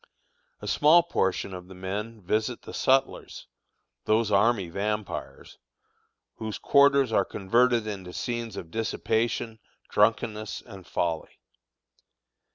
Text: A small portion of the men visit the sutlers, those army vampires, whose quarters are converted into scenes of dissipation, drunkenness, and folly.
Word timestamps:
A 0.63 0.67
small 0.67 1.03
portion 1.03 1.53
of 1.53 1.67
the 1.67 1.75
men 1.75 2.23
visit 2.23 2.63
the 2.63 2.73
sutlers, 2.73 3.45
those 4.05 4.31
army 4.31 4.67
vampires, 4.67 5.59
whose 6.37 6.57
quarters 6.57 7.11
are 7.13 7.23
converted 7.23 7.85
into 7.85 8.11
scenes 8.11 8.57
of 8.57 8.71
dissipation, 8.71 9.59
drunkenness, 9.89 10.61
and 10.65 10.87
folly. 10.87 11.37